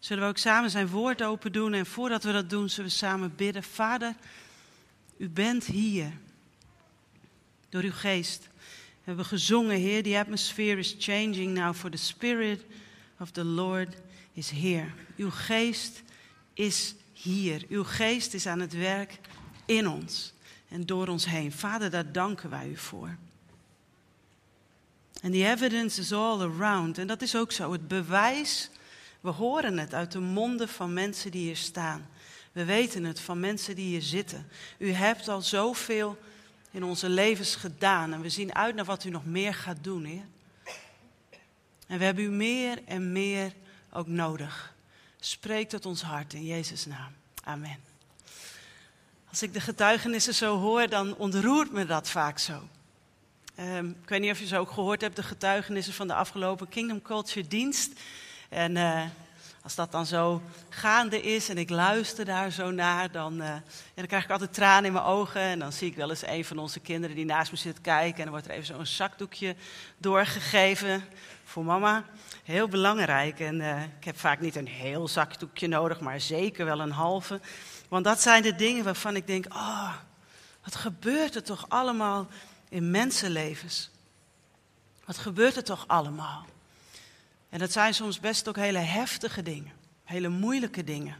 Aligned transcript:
zullen 0.00 0.22
we 0.22 0.28
ook 0.28 0.38
samen 0.38 0.70
zijn 0.70 0.88
woord 0.88 1.22
open 1.22 1.52
doen. 1.52 1.72
En 1.72 1.86
voordat 1.86 2.24
we 2.24 2.32
dat 2.32 2.50
doen, 2.50 2.68
zullen 2.68 2.90
we 2.90 2.96
samen 2.96 3.36
bidden. 3.36 3.62
Vader, 3.62 4.14
u 5.16 5.28
bent 5.28 5.64
hier. 5.64 6.12
Door 7.68 7.82
uw 7.82 7.92
geest. 7.92 8.48
We 9.00 9.06
hebben 9.06 9.24
gezongen, 9.24 9.76
Heer, 9.76 10.02
the 10.02 10.18
atmosphere 10.18 10.78
is 10.78 10.96
changing 10.98 11.54
now 11.54 11.74
for 11.74 11.90
the 11.90 11.96
spirit 11.96 12.64
of 13.18 13.30
the 13.30 13.44
Lord 13.44 13.96
is 14.32 14.50
here. 14.50 14.86
Uw 15.16 15.30
geest 15.30 16.02
is 16.54 16.94
hier. 17.12 17.64
Uw 17.68 17.84
geest 17.84 18.34
is 18.34 18.46
aan 18.46 18.60
het 18.60 18.72
werk 18.72 19.18
in 19.64 19.88
ons 19.88 20.32
en 20.68 20.86
door 20.86 21.08
ons 21.08 21.24
heen. 21.24 21.52
Vader, 21.52 21.90
daar 21.90 22.12
danken 22.12 22.50
wij 22.50 22.68
u 22.68 22.76
voor. 22.76 23.16
En 25.20 25.32
the 25.32 25.46
evidence 25.46 26.00
is 26.00 26.12
all 26.12 26.40
around. 26.40 26.98
En 26.98 27.06
dat 27.06 27.22
is 27.22 27.36
ook 27.36 27.52
zo. 27.52 27.72
Het 27.72 27.88
bewijs, 27.88 28.70
we 29.20 29.30
horen 29.30 29.78
het 29.78 29.94
uit 29.94 30.12
de 30.12 30.20
monden 30.20 30.68
van 30.68 30.92
mensen 30.92 31.30
die 31.30 31.42
hier 31.42 31.56
staan. 31.56 32.08
We 32.52 32.64
weten 32.64 33.04
het 33.04 33.20
van 33.20 33.40
mensen 33.40 33.74
die 33.74 33.86
hier 33.86 34.02
zitten. 34.02 34.48
U 34.78 34.92
hebt 34.92 35.28
al 35.28 35.42
zoveel 35.42 36.18
in 36.70 36.84
onze 36.84 37.08
levens 37.08 37.54
gedaan. 37.54 38.12
En 38.12 38.20
we 38.20 38.28
zien 38.28 38.54
uit 38.54 38.74
naar 38.74 38.84
wat 38.84 39.04
u 39.04 39.10
nog 39.10 39.24
meer 39.24 39.54
gaat 39.54 39.84
doen, 39.84 40.04
Heer. 40.04 40.24
En 41.86 41.98
we 41.98 42.04
hebben 42.04 42.24
u 42.24 42.28
meer 42.28 42.78
en 42.84 43.12
meer 43.12 43.52
ook 43.92 44.06
nodig. 44.06 44.74
Spreek 45.20 45.68
tot 45.68 45.86
ons 45.86 46.02
hart 46.02 46.34
in 46.34 46.44
Jezus' 46.44 46.86
naam. 46.86 47.12
Amen. 47.44 47.78
Als 49.28 49.42
ik 49.42 49.52
de 49.52 49.60
getuigenissen 49.60 50.34
zo 50.34 50.58
hoor, 50.58 50.88
dan 50.88 51.16
ontroert 51.16 51.72
me 51.72 51.86
dat 51.86 52.10
vaak 52.10 52.38
zo. 52.38 52.68
Um, 53.60 53.96
ik 54.02 54.08
weet 54.08 54.20
niet 54.20 54.30
of 54.30 54.38
je 54.38 54.46
ze 54.46 54.58
ook 54.58 54.70
gehoord 54.70 55.00
hebt, 55.00 55.16
de 55.16 55.22
getuigenissen 55.22 55.94
van 55.94 56.06
de 56.06 56.14
afgelopen 56.14 56.68
Kingdom 56.68 57.02
Culture 57.02 57.48
dienst. 57.48 57.92
En 58.50 58.76
uh, 58.76 59.02
als 59.62 59.74
dat 59.74 59.92
dan 59.92 60.06
zo 60.06 60.42
gaande 60.68 61.20
is 61.20 61.48
en 61.48 61.58
ik 61.58 61.70
luister 61.70 62.24
daar 62.24 62.50
zo 62.50 62.70
naar, 62.70 63.10
dan, 63.10 63.40
uh, 63.40 63.46
ja, 63.46 63.62
dan 63.94 64.06
krijg 64.06 64.24
ik 64.24 64.30
altijd 64.30 64.52
tranen 64.52 64.84
in 64.84 64.92
mijn 64.92 65.04
ogen. 65.04 65.40
En 65.40 65.58
dan 65.58 65.72
zie 65.72 65.88
ik 65.88 65.96
wel 65.96 66.10
eens 66.10 66.26
een 66.26 66.44
van 66.44 66.58
onze 66.58 66.80
kinderen 66.80 67.16
die 67.16 67.24
naast 67.24 67.50
me 67.50 67.56
zit 67.56 67.80
kijken. 67.80 68.16
En 68.16 68.22
dan 68.22 68.30
wordt 68.30 68.46
er 68.46 68.52
even 68.52 68.66
zo'n 68.66 68.86
zakdoekje 68.86 69.56
doorgegeven 69.96 71.04
voor 71.44 71.64
mama. 71.64 72.04
Heel 72.44 72.68
belangrijk. 72.68 73.40
En 73.40 73.60
uh, 73.60 73.82
ik 73.82 74.04
heb 74.04 74.18
vaak 74.18 74.40
niet 74.40 74.56
een 74.56 74.68
heel 74.68 75.08
zakdoekje 75.08 75.68
nodig, 75.68 76.00
maar 76.00 76.20
zeker 76.20 76.64
wel 76.64 76.80
een 76.80 76.92
halve. 76.92 77.40
Want 77.88 78.04
dat 78.04 78.22
zijn 78.22 78.42
de 78.42 78.54
dingen 78.54 78.84
waarvan 78.84 79.16
ik 79.16 79.26
denk, 79.26 79.46
oh, 79.54 79.94
wat 80.64 80.74
gebeurt 80.74 81.34
er 81.34 81.42
toch 81.42 81.64
allemaal 81.68 82.26
in 82.68 82.90
mensenlevens? 82.90 83.90
Wat 85.04 85.18
gebeurt 85.18 85.56
er 85.56 85.64
toch 85.64 85.84
allemaal? 85.86 86.46
En 87.50 87.58
dat 87.58 87.72
zijn 87.72 87.94
soms 87.94 88.20
best 88.20 88.48
ook 88.48 88.56
hele 88.56 88.78
heftige 88.78 89.42
dingen, 89.42 89.72
hele 90.04 90.28
moeilijke 90.28 90.84
dingen. 90.84 91.16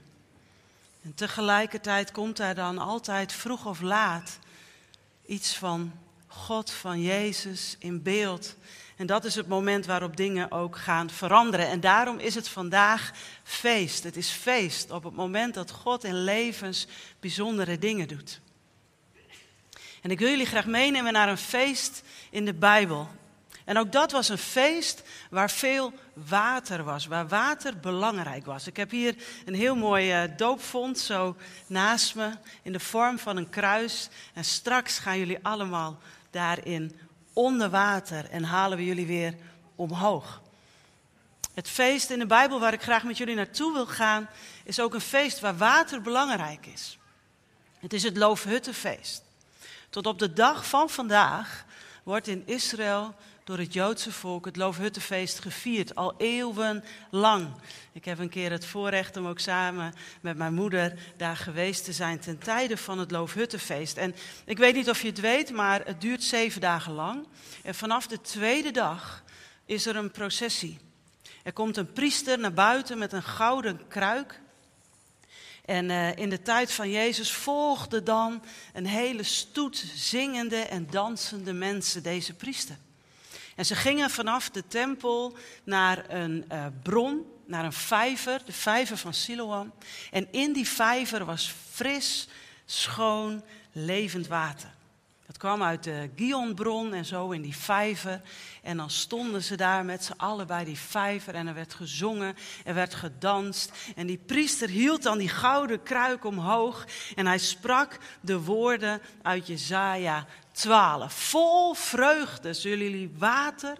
En 1.02 1.14
tegelijkertijd 1.14 2.10
komt 2.12 2.38
er 2.38 2.54
dan 2.54 2.78
altijd 2.78 3.32
vroeg 3.32 3.66
of 3.66 3.80
laat 3.80 4.38
iets 5.26 5.56
van 5.56 5.92
God, 6.26 6.70
van 6.70 7.02
Jezus 7.02 7.76
in 7.78 8.02
beeld. 8.02 8.56
En 8.96 9.06
dat 9.06 9.24
is 9.24 9.34
het 9.34 9.48
moment 9.48 9.86
waarop 9.86 10.16
dingen 10.16 10.50
ook 10.50 10.76
gaan 10.76 11.10
veranderen. 11.10 11.68
En 11.68 11.80
daarom 11.80 12.18
is 12.18 12.34
het 12.34 12.48
vandaag 12.48 13.12
feest. 13.42 14.04
Het 14.04 14.16
is 14.16 14.30
feest 14.30 14.90
op 14.90 15.04
het 15.04 15.14
moment 15.14 15.54
dat 15.54 15.70
God 15.70 16.04
in 16.04 16.24
levens 16.24 16.86
bijzondere 17.20 17.78
dingen 17.78 18.08
doet. 18.08 18.40
En 20.02 20.10
ik 20.10 20.18
wil 20.18 20.28
jullie 20.28 20.46
graag 20.46 20.66
meenemen 20.66 21.12
naar 21.12 21.28
een 21.28 21.38
feest 21.38 22.02
in 22.30 22.44
de 22.44 22.54
Bijbel. 22.54 23.08
En 23.70 23.78
ook 23.78 23.92
dat 23.92 24.12
was 24.12 24.28
een 24.28 24.38
feest 24.38 25.02
waar 25.28 25.50
veel 25.50 25.92
water 26.12 26.84
was, 26.84 27.06
waar 27.06 27.28
water 27.28 27.76
belangrijk 27.76 28.46
was. 28.46 28.66
Ik 28.66 28.76
heb 28.76 28.90
hier 28.90 29.14
een 29.44 29.54
heel 29.54 29.76
mooi 29.76 30.22
uh, 30.22 30.36
doopvond 30.36 30.98
zo 30.98 31.36
naast 31.66 32.14
me 32.14 32.30
in 32.62 32.72
de 32.72 32.80
vorm 32.80 33.18
van 33.18 33.36
een 33.36 33.48
kruis. 33.48 34.08
En 34.34 34.44
straks 34.44 34.98
gaan 34.98 35.18
jullie 35.18 35.38
allemaal 35.42 35.98
daarin 36.30 36.98
onder 37.32 37.70
water 37.70 38.30
en 38.30 38.44
halen 38.44 38.78
we 38.78 38.84
jullie 38.84 39.06
weer 39.06 39.34
omhoog. 39.76 40.40
Het 41.54 41.68
feest 41.68 42.10
in 42.10 42.18
de 42.18 42.26
Bijbel 42.26 42.60
waar 42.60 42.72
ik 42.72 42.82
graag 42.82 43.02
met 43.02 43.18
jullie 43.18 43.34
naartoe 43.34 43.72
wil 43.72 43.86
gaan, 43.86 44.28
is 44.64 44.80
ook 44.80 44.94
een 44.94 45.00
feest 45.00 45.40
waar 45.40 45.56
water 45.56 46.00
belangrijk 46.02 46.66
is. 46.66 46.98
Het 47.78 47.92
is 47.92 48.02
het 48.02 48.16
Loofhuttenfeest. 48.16 49.22
Tot 49.90 50.06
op 50.06 50.18
de 50.18 50.32
dag 50.32 50.66
van 50.66 50.90
vandaag 50.90 51.64
wordt 52.02 52.26
in 52.26 52.42
Israël 52.46 53.14
door 53.50 53.58
het 53.58 53.72
Joodse 53.72 54.12
volk 54.12 54.44
het 54.44 54.56
Loofhuttenfeest 54.56 55.38
gevierd, 55.38 55.94
al 55.94 56.14
eeuwenlang. 56.18 57.48
Ik 57.92 58.04
heb 58.04 58.18
een 58.18 58.28
keer 58.28 58.50
het 58.50 58.66
voorrecht 58.66 59.16
om 59.16 59.26
ook 59.26 59.38
samen 59.38 59.94
met 60.20 60.36
mijn 60.36 60.54
moeder 60.54 60.98
daar 61.16 61.36
geweest 61.36 61.84
te 61.84 61.92
zijn 61.92 62.20
ten 62.20 62.38
tijde 62.38 62.76
van 62.76 62.98
het 62.98 63.10
Loofhuttenfeest. 63.10 63.96
En 63.96 64.14
ik 64.44 64.58
weet 64.58 64.74
niet 64.74 64.88
of 64.88 65.02
je 65.02 65.08
het 65.08 65.20
weet, 65.20 65.50
maar 65.50 65.80
het 65.84 66.00
duurt 66.00 66.22
zeven 66.22 66.60
dagen 66.60 66.92
lang. 66.92 67.26
En 67.62 67.74
vanaf 67.74 68.06
de 68.06 68.20
tweede 68.20 68.70
dag 68.70 69.24
is 69.64 69.86
er 69.86 69.96
een 69.96 70.10
processie. 70.10 70.78
Er 71.42 71.52
komt 71.52 71.76
een 71.76 71.92
priester 71.92 72.38
naar 72.38 72.52
buiten 72.52 72.98
met 72.98 73.12
een 73.12 73.22
gouden 73.22 73.80
kruik. 73.88 74.40
En 75.64 75.88
uh, 75.88 76.16
in 76.16 76.30
de 76.30 76.42
tijd 76.42 76.72
van 76.72 76.90
Jezus 76.90 77.32
volgde 77.32 78.02
dan 78.02 78.42
een 78.72 78.86
hele 78.86 79.22
stoet 79.22 79.84
zingende 79.94 80.56
en 80.56 80.86
dansende 80.90 81.52
mensen 81.52 82.02
deze 82.02 82.34
priester. 82.34 82.76
En 83.60 83.66
ze 83.66 83.74
gingen 83.74 84.10
vanaf 84.10 84.50
de 84.50 84.66
tempel 84.66 85.36
naar 85.64 86.04
een 86.10 86.44
uh, 86.52 86.66
bron, 86.82 87.26
naar 87.46 87.64
een 87.64 87.72
vijver, 87.72 88.42
de 88.44 88.52
vijver 88.52 88.96
van 88.96 89.14
Siloam. 89.14 89.72
En 90.10 90.28
in 90.32 90.52
die 90.52 90.68
vijver 90.68 91.24
was 91.24 91.54
fris, 91.70 92.28
schoon, 92.64 93.44
levend 93.72 94.26
water. 94.26 94.70
Dat 95.30 95.38
kwam 95.38 95.62
uit 95.62 95.84
de 95.84 96.10
Gionbron 96.16 96.94
en 96.94 97.04
zo 97.04 97.30
in 97.30 97.42
die 97.42 97.56
vijver. 97.56 98.20
En 98.62 98.76
dan 98.76 98.90
stonden 98.90 99.42
ze 99.42 99.56
daar 99.56 99.84
met 99.84 100.04
z'n 100.04 100.14
allen 100.16 100.46
bij 100.46 100.64
die 100.64 100.78
vijver. 100.78 101.34
En 101.34 101.46
er 101.46 101.54
werd 101.54 101.74
gezongen, 101.74 102.36
er 102.64 102.74
werd 102.74 102.94
gedanst. 102.94 103.72
En 103.96 104.06
die 104.06 104.18
priester 104.26 104.68
hield 104.68 105.02
dan 105.02 105.18
die 105.18 105.28
gouden 105.28 105.82
kruik 105.82 106.24
omhoog. 106.24 106.86
En 107.14 107.26
hij 107.26 107.38
sprak 107.38 107.98
de 108.20 108.40
woorden 108.40 109.00
uit 109.22 109.46
Jezaja 109.46 110.26
12. 110.52 111.12
Vol 111.12 111.74
vreugde 111.74 112.54
zullen 112.54 112.90
jullie 112.90 113.14
water 113.18 113.76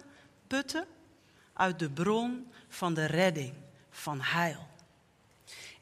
putten 0.46 0.86
uit 1.52 1.78
de 1.78 1.90
bron 1.90 2.52
van 2.68 2.94
de 2.94 3.04
redding, 3.04 3.54
van 3.90 4.20
heil. 4.20 4.68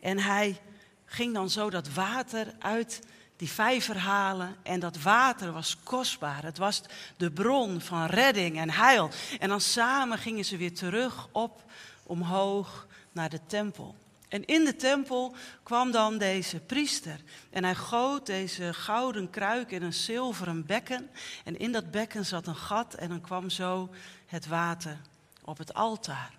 En 0.01 0.19
hij 0.19 0.61
ging 1.05 1.35
dan 1.35 1.51
zo 1.51 1.71
dat 1.71 1.93
water 1.93 2.55
uit 2.59 3.01
die 3.39 3.51
vijver 3.51 3.99
halen. 3.99 4.57
En 4.63 4.81
dat 4.81 5.03
water 5.03 5.53
was 5.53 5.77
kostbaar. 5.83 6.43
Het 6.43 6.59
was 6.59 6.83
de 7.17 7.31
bron 7.31 7.81
van 7.81 8.07
redding 8.07 8.59
en 8.59 8.71
heil. 8.71 9.11
En 9.39 9.49
dan 9.49 9.61
samen 9.61 10.19
gingen 10.19 10.45
ze 10.45 10.57
weer 10.57 10.75
terug 10.75 11.29
op, 11.33 11.63
omhoog 12.03 12.87
naar 13.13 13.29
de 13.29 13.41
tempel. 13.47 13.95
En 14.29 14.45
in 14.45 14.65
de 14.65 14.77
tempel 14.77 15.35
kwam 15.63 15.91
dan 15.91 16.19
deze 16.19 16.59
priester. 16.59 17.21
En 17.51 17.65
hij 17.65 17.75
goot 17.75 18.27
deze 18.27 18.75
gouden 18.75 19.31
kruik 19.31 19.71
in 19.71 19.83
een 19.83 19.93
zilveren 19.93 20.67
bekken. 20.67 21.11
En 21.45 21.59
in 21.59 21.73
dat 21.73 21.91
bekken 21.91 22.27
zat 22.27 22.47
een 22.47 22.57
gat 22.57 22.95
en 22.95 23.09
dan 23.09 23.21
kwam 23.21 23.51
zo 23.51 23.91
het 24.27 24.47
water 24.47 24.97
op 25.45 25.59
het 25.59 25.75
altaar. 25.75 26.33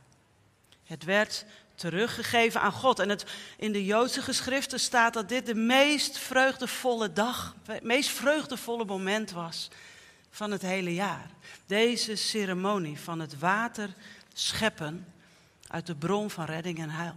Het 0.84 1.04
werd 1.04 1.46
teruggegeven 1.80 2.62
aan 2.62 2.72
God. 2.72 3.00
En 3.00 3.10
het, 3.10 3.26
in 3.58 3.72
de 3.72 3.86
Joodse 3.86 4.22
geschriften 4.22 4.80
staat 4.80 5.14
dat 5.14 5.30
dit 5.30 5.46
de 5.46 5.56
meest 5.56 6.18
vreugdevolle 6.18 7.14
dag, 7.14 7.56
het 7.66 7.84
meest 7.84 8.10
vreugdevolle 8.10 8.86
moment 8.86 9.32
was 9.32 9.70
van 10.32 10.52
het 10.52 10.62
hele 10.62 10.94
jaar. 10.94 11.30
Deze 11.66 12.16
ceremonie 12.16 13.00
van 13.00 13.20
het 13.20 13.40
water 13.40 13.90
scheppen 14.34 15.14
uit 15.68 15.86
de 15.86 15.96
bron 15.96 16.30
van 16.30 16.46
redding 16.46 16.80
en 16.80 16.90
heil. 16.90 17.16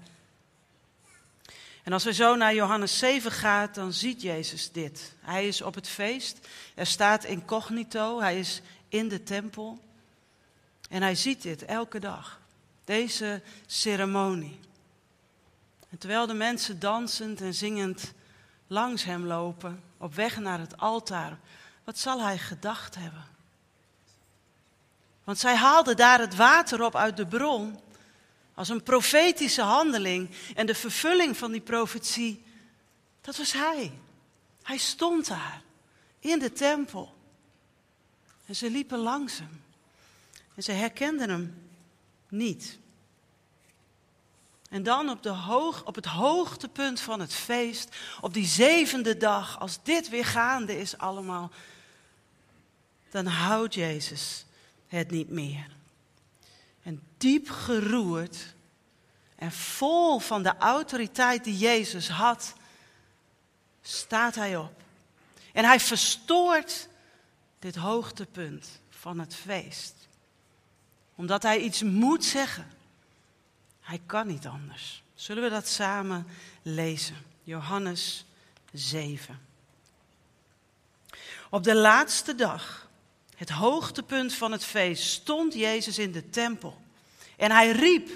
En 1.83 1.93
als 1.93 2.05
we 2.05 2.13
zo 2.13 2.37
naar 2.37 2.55
Johannes 2.55 2.99
7 2.99 3.31
gaan, 3.31 3.69
dan 3.73 3.93
ziet 3.93 4.23
Jezus 4.23 4.73
dit. 4.73 5.13
Hij 5.21 5.49
is 5.49 5.63
op 5.63 5.75
het 5.75 5.89
feest, 5.89 6.49
er 6.75 6.87
staat 6.87 7.25
incognito, 7.25 8.21
hij 8.21 8.39
is 8.39 8.61
in 8.89 9.09
de 9.09 9.23
tempel. 9.23 9.79
En 10.91 11.03
hij 11.03 11.15
ziet 11.15 11.43
dit 11.43 11.65
elke 11.65 11.99
dag, 11.99 12.41
deze 12.85 13.43
ceremonie. 13.67 14.61
En 15.91 15.99
terwijl 15.99 16.27
de 16.27 16.35
mensen 16.35 16.79
dansend 16.79 17.41
en 17.41 17.55
zingend 17.55 18.13
langs 18.67 19.05
hem 19.05 19.27
lopen, 19.27 19.83
op 19.97 20.15
weg 20.15 20.39
naar 20.39 20.59
het 20.59 20.77
altaar, 20.77 21.39
wat 21.85 21.99
zal 21.99 22.23
hij 22.23 22.39
gedacht 22.39 22.95
hebben? 22.95 23.25
Want 25.25 25.39
zij 25.39 25.57
haalden 25.57 25.97
daar 25.97 26.19
het 26.19 26.37
water 26.37 26.83
op 26.83 26.97
uit 26.97 27.17
de 27.17 27.27
bron 27.27 27.81
als 28.55 28.69
een 28.69 28.83
profetische 28.83 29.63
handeling. 29.63 30.31
En 30.55 30.67
de 30.67 30.75
vervulling 30.75 31.37
van 31.37 31.53
die 31.53 31.61
profetie, 31.61 32.45
dat 33.21 33.37
was 33.37 33.53
hij. 33.53 33.93
Hij 34.63 34.79
stond 34.79 35.27
daar 35.27 35.63
in 36.19 36.39
de 36.39 36.53
tempel. 36.53 37.15
En 38.47 38.57
ze 38.57 38.71
liepen 38.71 38.99
langs 38.99 39.39
hem. 39.39 39.63
En 40.55 40.63
ze 40.63 40.73
herkenden 40.73 41.31
hem 41.31 41.62
niet. 42.33 42.79
En 44.69 44.83
dan 44.83 45.11
op, 45.11 45.23
de 45.23 45.29
hoog, 45.29 45.85
op 45.85 45.95
het 45.95 46.07
hoogtepunt 46.07 47.01
van 47.01 47.21
het 47.21 47.35
feest, 47.35 47.97
op 48.21 48.35
die 48.35 48.47
zevende 48.47 49.17
dag, 49.17 49.61
als 49.61 49.83
dit 49.83 50.09
weer 50.09 50.25
gaande 50.25 50.79
is 50.79 50.99
allemaal, 50.99 51.51
dan 53.11 53.27
houdt 53.27 53.75
Jezus 53.75 54.45
het 54.87 55.11
niet 55.11 55.31
meer. 55.31 55.67
En 56.83 57.03
diep 57.19 57.51
geroerd 57.51 58.55
en 59.37 59.53
vol 59.53 60.19
van 60.19 60.43
de 60.43 60.57
autoriteit 60.57 61.45
die 61.45 61.59
Jezus 61.59 62.09
had, 62.09 62.55
staat 63.83 64.35
hij 64.35 64.57
op. 64.57 64.83
En 65.53 65.65
hij 65.65 65.81
verstoort 65.81 66.89
dit 67.59 67.77
hoogtepunt 67.77 68.81
van 68.91 69.19
het 69.19 69.35
feest. 69.35 70.02
Omdat 71.23 71.43
hij 71.43 71.61
iets 71.61 71.83
moet 71.83 72.25
zeggen. 72.25 72.71
Hij 73.81 74.01
kan 74.07 74.27
niet 74.27 74.47
anders. 74.47 75.03
Zullen 75.15 75.43
we 75.43 75.49
dat 75.49 75.69
samen 75.69 76.27
lezen? 76.63 77.17
Johannes 77.43 78.25
7. 78.73 79.41
Op 81.51 81.63
de 81.65 81.75
laatste 81.75 82.35
dag, 82.35 82.89
het 83.37 83.51
hoogtepunt 83.51 84.35
van 84.35 84.53
het 84.53 84.65
feest, 84.65 85.03
stond 85.03 85.55
Jezus 85.55 85.99
in 85.99 86.13
de 86.13 86.31
tempel. 86.31 86.83
En 87.37 87.51
hij 87.51 87.71
riep: 87.71 88.11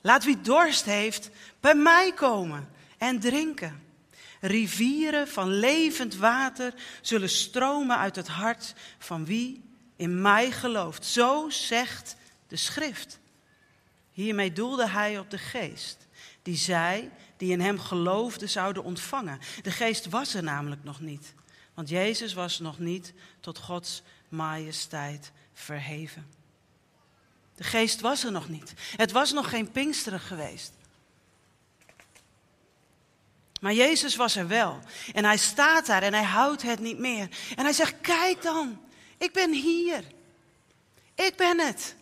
Laat 0.00 0.24
wie 0.24 0.40
dorst 0.40 0.84
heeft 0.84 1.30
bij 1.60 1.74
mij 1.74 2.12
komen 2.12 2.68
en 2.98 3.20
drinken. 3.20 3.82
Rivieren 4.40 5.28
van 5.28 5.48
levend 5.48 6.16
water 6.16 6.74
zullen 7.00 7.30
stromen 7.30 7.96
uit 7.96 8.16
het 8.16 8.28
hart 8.28 8.74
van 8.98 9.24
wie 9.24 9.68
in 10.00 10.20
mij 10.20 10.50
gelooft. 10.50 11.04
Zo 11.04 11.50
zegt 11.50 12.16
de 12.48 12.56
schrift. 12.56 13.18
Hiermee 14.12 14.52
doelde 14.52 14.88
hij 14.88 15.18
op 15.18 15.30
de 15.30 15.38
geest, 15.38 16.06
die 16.42 16.56
zij, 16.56 17.10
die 17.36 17.52
in 17.52 17.60
hem 17.60 17.78
geloofden, 17.78 18.48
zouden 18.48 18.84
ontvangen. 18.84 19.38
De 19.62 19.70
geest 19.70 20.08
was 20.08 20.34
er 20.34 20.42
namelijk 20.42 20.84
nog 20.84 21.00
niet, 21.00 21.34
want 21.74 21.88
Jezus 21.88 22.32
was 22.32 22.58
nog 22.58 22.78
niet 22.78 23.12
tot 23.40 23.58
Gods 23.58 24.02
majesteit 24.28 25.32
verheven. 25.52 26.26
De 27.54 27.64
geest 27.64 28.00
was 28.00 28.24
er 28.24 28.32
nog 28.32 28.48
niet. 28.48 28.74
Het 28.96 29.12
was 29.12 29.32
nog 29.32 29.50
geen 29.50 29.70
Pinksteren 29.70 30.20
geweest. 30.20 30.72
Maar 33.60 33.72
Jezus 33.72 34.16
was 34.16 34.36
er 34.36 34.48
wel. 34.48 34.80
En 35.12 35.24
hij 35.24 35.36
staat 35.36 35.86
daar 35.86 36.02
en 36.02 36.14
hij 36.14 36.24
houdt 36.24 36.62
het 36.62 36.80
niet 36.80 36.98
meer. 36.98 37.28
En 37.56 37.64
hij 37.64 37.72
zegt, 37.72 37.94
kijk 38.00 38.42
dan, 38.42 38.80
ik 39.20 39.32
ben 39.32 39.52
hier. 39.52 40.04
Ik 41.14 41.36
ben 41.36 41.58
het. 41.58 41.94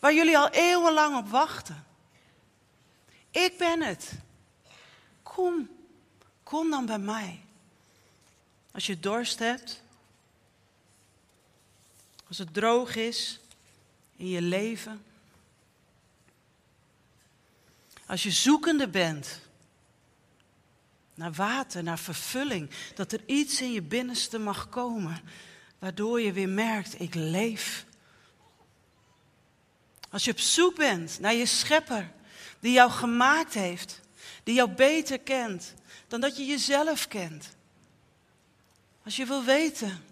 Waar 0.00 0.14
jullie 0.14 0.38
al 0.38 0.48
eeuwenlang 0.48 1.16
op 1.16 1.28
wachten. 1.28 1.84
Ik 3.30 3.58
ben 3.58 3.82
het. 3.82 4.12
Kom, 5.22 5.68
kom 6.42 6.70
dan 6.70 6.86
bij 6.86 6.98
mij. 6.98 7.44
Als 8.72 8.86
je 8.86 9.00
dorst 9.00 9.38
hebt. 9.38 9.82
Als 12.28 12.38
het 12.38 12.54
droog 12.54 12.96
is 12.96 13.40
in 14.16 14.28
je 14.28 14.42
leven. 14.42 15.04
Als 18.06 18.22
je 18.22 18.30
zoekende 18.30 18.88
bent 18.88 19.40
naar 21.14 21.32
water, 21.32 21.82
naar 21.82 21.98
vervulling. 21.98 22.70
Dat 22.94 23.12
er 23.12 23.20
iets 23.26 23.60
in 23.60 23.72
je 23.72 23.82
binnenste 23.82 24.38
mag 24.38 24.68
komen, 24.68 25.20
waardoor 25.80 26.20
je 26.20 26.32
weer 26.32 26.48
merkt, 26.48 27.00
ik 27.00 27.14
leef. 27.14 27.84
Als 30.10 30.24
je 30.24 30.30
op 30.30 30.38
zoek 30.40 30.76
bent 30.76 31.20
naar 31.20 31.34
je 31.34 31.46
schepper, 31.46 32.10
die 32.60 32.72
jou 32.72 32.90
gemaakt 32.90 33.54
heeft, 33.54 34.00
die 34.42 34.54
jou 34.54 34.70
beter 34.70 35.18
kent 35.18 35.74
dan 36.08 36.20
dat 36.20 36.36
je 36.36 36.44
jezelf 36.44 37.08
kent. 37.08 37.56
Als 39.04 39.16
je 39.16 39.26
wil 39.26 39.44
weten 39.44 40.04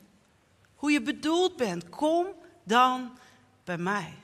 hoe 0.74 0.90
je 0.90 1.02
bedoeld 1.02 1.56
bent, 1.56 1.88
kom 1.88 2.26
dan 2.64 3.18
bij 3.64 3.78
mij. 3.78 4.14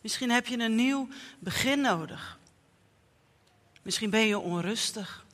Misschien 0.00 0.30
heb 0.30 0.46
je 0.46 0.58
een 0.58 0.74
nieuw 0.74 1.08
begin 1.38 1.80
nodig. 1.80 2.38
Misschien 3.82 4.10
ben 4.10 4.26
je 4.26 4.38
onrustig. 4.38 5.24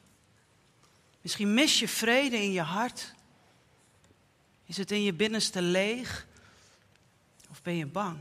Misschien 1.20 1.54
mis 1.54 1.78
je 1.78 1.88
vrede 1.88 2.36
in 2.36 2.52
je 2.52 2.60
hart. 2.60 3.14
Is 4.66 4.76
het 4.76 4.90
in 4.90 5.02
je 5.02 5.12
binnenste 5.12 5.62
leeg? 5.62 6.26
Of 7.50 7.62
ben 7.62 7.76
je 7.76 7.86
bang? 7.86 8.18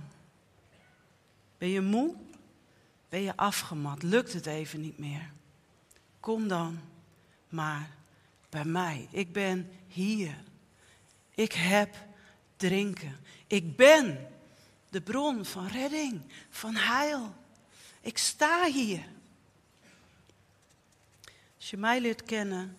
Ben 1.58 1.70
je 1.70 1.82
moe? 1.82 2.16
Ben 3.10 3.22
je 3.22 3.38
afgemat? 3.38 4.04
Lukt 4.04 4.34
het 4.34 4.46
even 4.46 4.82
niet 4.82 4.98
meer? 4.98 5.32
Kom 6.20 6.48
dan 6.48 6.80
maar 7.50 7.90
bij 8.50 8.66
mij. 8.66 9.08
Ik 9.12 9.34
ben 9.34 9.72
hier. 9.88 10.44
Ik 11.32 11.54
heb 11.54 11.96
drinken. 12.58 13.20
Ik 13.48 13.76
ben 13.76 14.28
de 14.90 15.02
bron 15.02 15.46
van 15.46 15.68
redding, 15.68 16.22
van 16.50 16.76
heil. 16.76 17.34
Ik 18.02 18.18
sta 18.18 18.66
hier. 18.66 19.04
Als 21.56 21.70
je 21.70 21.78
mij 21.78 22.02
leert 22.02 22.24
kennen, 22.24 22.78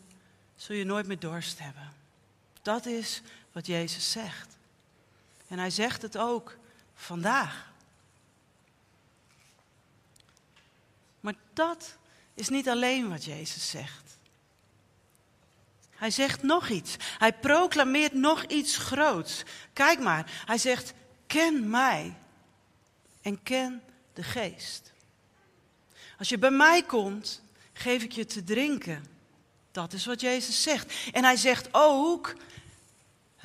zul 0.57 0.77
je 0.77 0.85
nooit 0.85 1.07
meer 1.07 1.19
dorst 1.19 1.59
hebben. 1.59 1.93
Dat 2.63 2.87
is 2.87 3.23
wat 3.57 3.67
Jezus 3.67 4.11
zegt. 4.11 4.57
En 5.49 5.59
hij 5.59 5.71
zegt 5.71 6.03
het 6.03 6.19
ook 6.19 6.57
vandaag. 6.95 7.73
Maar 11.21 11.35
dat 11.53 11.97
is 12.35 12.49
niet 12.49 12.69
alleen 12.69 13.09
wat 13.09 13.25
Jezus 13.25 13.71
zegt. 13.71 14.19
Hij 15.91 16.11
zegt 16.11 16.43
nog 16.43 16.69
iets. 16.69 16.97
Hij 17.19 17.33
proclameert 17.33 18.13
nog 18.13 18.45
iets 18.45 18.77
groots. 18.77 19.43
Kijk 19.73 20.01
maar, 20.01 20.43
hij 20.47 20.59
zegt: 20.59 20.93
Ken 21.27 21.71
mij 21.71 22.17
en 23.23 23.43
ken 23.43 23.83
de 24.13 24.23
geest. 24.23 24.93
Als 26.19 26.29
je 26.29 26.39
bij 26.39 26.51
mij 26.51 26.83
komt, 26.83 27.43
geef 27.73 28.03
ik 28.03 28.13
je 28.13 28.25
te 28.25 28.45
drinken. 28.45 29.07
Dat 29.73 29.93
is 29.93 30.07
wat 30.07 30.21
Jezus 30.21 30.63
zegt. 30.63 30.95
En 31.13 31.25
hij 31.25 31.37
zegt 31.37 31.69
ook, 31.73 32.35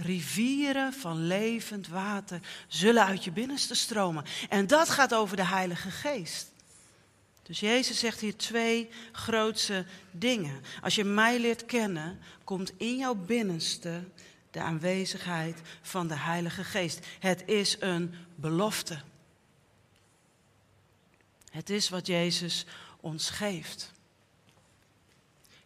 rivieren 0.02 0.94
van 0.94 1.28
levend 1.28 1.88
water 1.88 2.40
zullen 2.68 3.06
uit 3.06 3.24
je 3.24 3.32
binnenste 3.32 3.76
stromen. 3.76 4.26
En 4.50 4.68
dat 4.68 4.90
gaat 4.90 5.14
over 5.14 5.36
de 5.36 5.46
Heilige 5.46 5.92
Geest. 5.92 6.52
Dus 7.44 7.60
Jezus 7.60 8.00
zegt 8.00 8.20
hier 8.20 8.36
twee 8.36 8.90
grootse 9.12 9.86
dingen. 10.12 10.62
Als 10.82 10.96
je 10.96 11.04
mij 11.04 11.40
leert 11.40 11.66
kennen, 11.66 12.20
komt 12.44 12.74
in 12.78 12.98
jouw 12.98 13.16
binnenste 13.16 14.04
de 14.52 14.60
aanwezigheid 14.60 15.62
van 15.82 16.08
de 16.08 16.16
Heilige 16.16 16.64
Geest. 16.64 17.06
Het 17.20 17.44
is 17.46 17.78
een 17.80 18.16
belofte. 18.36 19.02
Het 21.52 21.70
is 21.70 21.90
wat 21.90 22.08
Jezus 22.08 22.66
ons 23.00 23.30
geeft. 23.30 23.92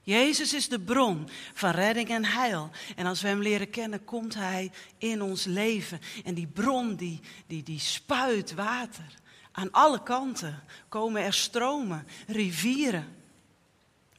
Jezus 0.05 0.53
is 0.53 0.69
de 0.69 0.79
bron 0.79 1.29
van 1.53 1.71
redding 1.71 2.09
en 2.09 2.25
heil. 2.25 2.69
En 2.95 3.05
als 3.05 3.21
we 3.21 3.27
Hem 3.27 3.41
leren 3.41 3.69
kennen, 3.69 4.03
komt 4.03 4.33
Hij 4.33 4.71
in 4.97 5.21
ons 5.21 5.45
leven. 5.45 5.99
En 6.23 6.33
die 6.33 6.47
bron, 6.47 6.95
die, 6.95 7.19
die, 7.47 7.63
die 7.63 7.79
spuit 7.79 8.53
water. 8.53 9.13
Aan 9.51 9.71
alle 9.71 10.03
kanten 10.03 10.63
komen 10.89 11.21
er 11.21 11.33
stromen, 11.33 12.07
rivieren. 12.27 13.15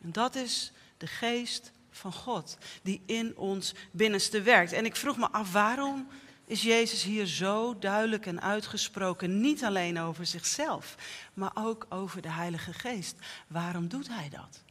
En 0.02 0.12
dat 0.12 0.34
is 0.34 0.72
de 0.96 1.06
geest 1.06 1.72
van 1.90 2.12
God, 2.12 2.58
die 2.82 3.02
in 3.06 3.36
ons 3.36 3.74
binnenste 3.90 4.42
werkt. 4.42 4.72
En 4.72 4.84
ik 4.84 4.96
vroeg 4.96 5.16
me 5.16 5.30
af, 5.30 5.52
waarom 5.52 6.08
is 6.46 6.62
Jezus 6.62 7.02
hier 7.02 7.26
zo 7.26 7.78
duidelijk 7.78 8.26
en 8.26 8.42
uitgesproken, 8.42 9.40
niet 9.40 9.64
alleen 9.64 10.00
over 10.00 10.26
zichzelf, 10.26 10.94
maar 11.34 11.52
ook 11.54 11.86
over 11.88 12.22
de 12.22 12.30
Heilige 12.30 12.72
Geest? 12.72 13.16
Waarom 13.46 13.88
doet 13.88 14.08
Hij 14.08 14.28
dat? 14.28 14.64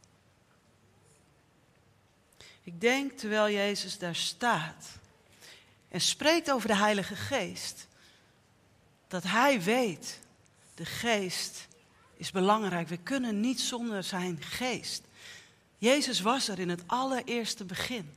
Ik 2.66 2.80
denk 2.80 3.12
terwijl 3.12 3.50
Jezus 3.54 3.98
daar 3.98 4.16
staat 4.16 4.86
en 5.88 6.00
spreekt 6.00 6.50
over 6.50 6.68
de 6.68 6.76
Heilige 6.76 7.16
Geest, 7.16 7.86
dat 9.08 9.22
Hij 9.22 9.62
weet, 9.62 10.20
de 10.74 10.84
Geest 10.84 11.66
is 12.16 12.30
belangrijk. 12.30 12.88
We 12.88 12.96
kunnen 12.96 13.40
niet 13.40 13.60
zonder 13.60 14.02
zijn 14.02 14.42
Geest. 14.42 15.02
Jezus 15.78 16.20
was 16.20 16.48
er 16.48 16.58
in 16.58 16.68
het 16.68 16.82
allereerste 16.86 17.64
begin. 17.64 18.14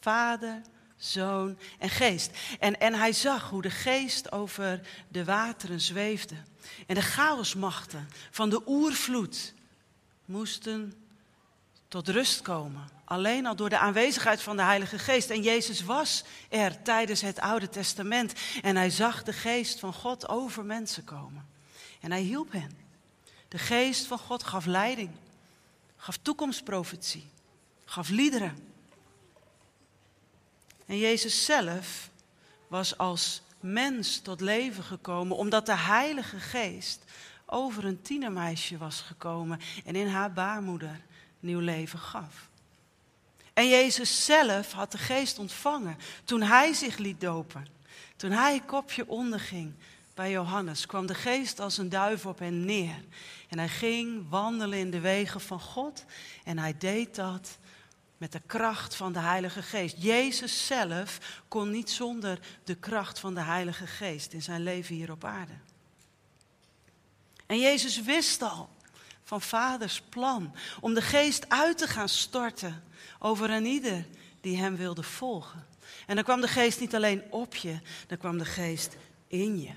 Vader, 0.00 0.60
Zoon 0.96 1.58
en 1.78 1.90
Geest. 1.90 2.30
En, 2.58 2.80
en 2.80 2.94
hij 2.94 3.12
zag 3.12 3.50
hoe 3.50 3.62
de 3.62 3.70
Geest 3.70 4.32
over 4.32 4.80
de 5.08 5.24
wateren 5.24 5.80
zweefde. 5.80 6.36
En 6.86 6.94
de 6.94 7.02
chaosmachten 7.02 8.08
van 8.30 8.50
de 8.50 8.62
oervloed 8.66 9.54
moesten 10.24 10.94
tot 11.90 12.08
rust 12.08 12.42
komen. 12.42 12.88
Alleen 13.04 13.46
al 13.46 13.56
door 13.56 13.68
de 13.68 13.78
aanwezigheid 13.78 14.42
van 14.42 14.56
de 14.56 14.62
Heilige 14.62 14.98
Geest. 14.98 15.30
En 15.30 15.42
Jezus 15.42 15.84
was 15.84 16.24
er 16.48 16.82
tijdens 16.82 17.20
het 17.20 17.40
Oude 17.40 17.68
Testament. 17.68 18.32
En 18.62 18.76
hij 18.76 18.90
zag 18.90 19.22
de 19.22 19.32
Geest 19.32 19.78
van 19.78 19.92
God 19.92 20.28
over 20.28 20.64
mensen 20.64 21.04
komen. 21.04 21.48
En 22.00 22.10
hij 22.10 22.20
hielp 22.20 22.52
hen. 22.52 22.78
De 23.48 23.58
geest 23.58 24.06
van 24.06 24.18
God 24.18 24.42
gaf 24.42 24.66
leiding, 24.66 25.10
gaf 25.96 26.16
toekomstprofetie, 26.16 27.30
gaf 27.84 28.08
liederen. 28.08 28.58
En 30.86 30.98
Jezus 30.98 31.44
zelf 31.44 32.10
was 32.68 32.98
als 32.98 33.42
mens 33.60 34.20
tot 34.20 34.40
leven 34.40 34.84
gekomen, 34.84 35.36
omdat 35.36 35.66
de 35.66 35.76
Heilige 35.76 36.40
Geest 36.40 37.04
over 37.46 37.84
een 37.84 38.02
tienermeisje 38.02 38.78
was 38.78 39.00
gekomen 39.00 39.60
en 39.84 39.96
in 39.96 40.08
haar 40.08 40.32
baarmoeder 40.32 41.00
nieuw 41.40 41.60
leven 41.60 41.98
gaf. 41.98 42.48
En 43.52 43.68
Jezus 43.68 44.24
zelf 44.24 44.72
had 44.72 44.92
de 44.92 44.98
geest 44.98 45.38
ontvangen 45.38 45.96
toen 46.24 46.42
hij 46.42 46.72
zich 46.72 46.96
liet 46.96 47.20
dopen. 47.20 47.66
Toen 48.16 48.30
hij 48.30 48.62
kopje 48.66 49.08
onderging 49.08 49.72
bij 50.14 50.30
Johannes, 50.30 50.86
kwam 50.86 51.06
de 51.06 51.14
geest 51.14 51.60
als 51.60 51.78
een 51.78 51.88
duif 51.88 52.26
op 52.26 52.38
hen 52.38 52.64
neer. 52.64 53.04
En 53.48 53.58
hij 53.58 53.68
ging 53.68 54.28
wandelen 54.28 54.78
in 54.78 54.90
de 54.90 55.00
wegen 55.00 55.40
van 55.40 55.60
God 55.60 56.04
en 56.44 56.58
hij 56.58 56.74
deed 56.78 57.14
dat 57.14 57.58
met 58.20 58.32
de 58.32 58.40
kracht 58.46 58.94
van 58.94 59.12
de 59.12 59.18
Heilige 59.18 59.62
Geest. 59.62 59.94
Jezus 59.98 60.66
zelf 60.66 61.42
kon 61.48 61.70
niet 61.70 61.90
zonder 61.90 62.38
de 62.64 62.74
kracht 62.74 63.18
van 63.18 63.34
de 63.34 63.40
Heilige 63.40 63.86
Geest 63.86 64.32
in 64.32 64.42
zijn 64.42 64.62
leven 64.62 64.94
hier 64.94 65.10
op 65.10 65.24
aarde. 65.24 65.52
En 67.46 67.58
Jezus 67.58 68.02
wist 68.02 68.42
al 68.42 68.70
van 69.30 69.40
Vaders 69.40 70.00
plan 70.08 70.54
om 70.80 70.94
de 70.94 71.02
Geest 71.02 71.48
uit 71.48 71.78
te 71.78 71.86
gaan 71.86 72.08
storten 72.08 72.84
over 73.18 73.50
een 73.50 73.64
ieder 73.64 74.06
die 74.40 74.56
Hem 74.56 74.76
wilde 74.76 75.02
volgen. 75.02 75.66
En 76.06 76.14
dan 76.14 76.24
kwam 76.24 76.40
de 76.40 76.48
Geest 76.48 76.80
niet 76.80 76.94
alleen 76.94 77.22
op 77.30 77.54
je, 77.54 77.78
dan 78.06 78.18
kwam 78.18 78.38
de 78.38 78.44
Geest 78.44 78.96
in 79.26 79.60
je. 79.60 79.72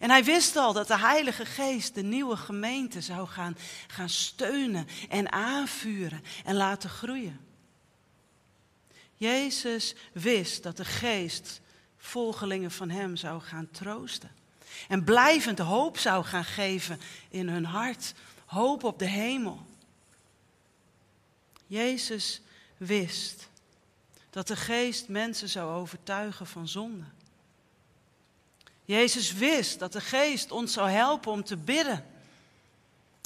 En 0.00 0.10
hij 0.10 0.24
wist 0.24 0.56
al 0.56 0.72
dat 0.72 0.88
de 0.88 0.98
Heilige 0.98 1.44
Geest 1.44 1.94
de 1.94 2.02
nieuwe 2.02 2.36
gemeente 2.36 3.00
zou 3.00 3.28
gaan, 3.28 3.56
gaan 3.86 4.08
steunen 4.08 4.86
en 5.08 5.32
aanvuren 5.32 6.22
en 6.44 6.54
laten 6.54 6.90
groeien. 6.90 7.40
Jezus 9.14 9.94
wist 10.12 10.62
dat 10.62 10.76
de 10.76 10.84
Geest 10.84 11.60
volgelingen 11.96 12.70
van 12.70 12.90
Hem 12.90 13.16
zou 13.16 13.40
gaan 13.40 13.70
troosten. 13.70 14.30
En 14.88 15.04
blijvend 15.04 15.58
hoop 15.58 15.98
zou 15.98 16.24
gaan 16.24 16.44
geven 16.44 17.00
in 17.28 17.48
hun 17.48 17.64
hart. 17.64 18.14
Hoop 18.52 18.84
op 18.84 18.98
de 18.98 19.06
hemel. 19.06 19.66
Jezus 21.66 22.40
wist 22.76 23.48
dat 24.30 24.46
de 24.46 24.56
Geest 24.56 25.08
mensen 25.08 25.48
zou 25.48 25.74
overtuigen 25.74 26.46
van 26.46 26.68
zonde. 26.68 27.04
Jezus 28.84 29.32
wist 29.32 29.78
dat 29.78 29.92
de 29.92 30.00
Geest 30.00 30.50
ons 30.50 30.72
zou 30.72 30.90
helpen 30.90 31.32
om 31.32 31.44
te 31.44 31.56
bidden. 31.56 32.06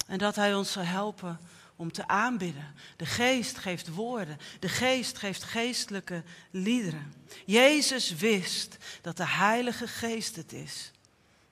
En 0.05 0.17
dat 0.17 0.35
Hij 0.35 0.55
ons 0.55 0.71
zou 0.71 0.85
helpen 0.85 1.39
om 1.75 1.91
te 1.91 2.07
aanbidden. 2.07 2.73
De 2.97 3.05
Geest 3.05 3.57
geeft 3.57 3.87
woorden. 3.87 4.39
De 4.59 4.69
Geest 4.69 5.17
geeft 5.17 5.43
geestelijke 5.43 6.23
liederen. 6.51 7.13
Jezus 7.45 8.15
wist 8.15 8.77
dat 9.01 9.17
de 9.17 9.27
Heilige 9.27 9.87
Geest 9.87 10.35
het 10.35 10.53
is 10.53 10.91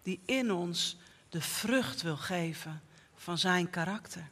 die 0.03 0.19
in 0.25 0.51
ons 0.51 0.97
de 1.29 1.41
vrucht 1.41 2.01
wil 2.01 2.17
geven 2.17 2.81
van 3.25 3.37
Zijn 3.37 3.69
karakter. 3.69 4.27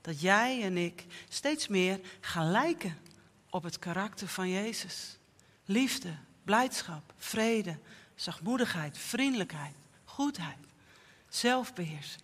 Dat 0.00 0.20
jij 0.20 0.62
en 0.62 0.76
ik 0.76 1.04
steeds 1.28 1.68
meer 1.68 2.00
gaan 2.20 2.50
lijken 2.50 2.98
op 3.50 3.62
het 3.62 3.78
karakter 3.78 4.28
van 4.28 4.48
Jezus. 4.50 5.18
Liefde, 5.64 6.14
blijdschap, 6.44 7.14
vrede, 7.18 7.78
zachtmoedigheid, 8.14 8.98
vriendelijkheid, 8.98 9.74
goedheid, 10.04 10.56
zelfbeheersing. 11.28 12.22